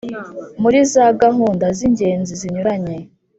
[0.61, 2.97] muri za gahunda z'ingenzi zinyuranye,